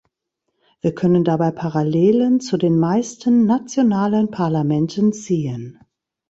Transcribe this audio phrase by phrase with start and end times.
[0.81, 5.77] Wir können dabei Parallelen zu den meisten nationalen Parlamenten ziehen.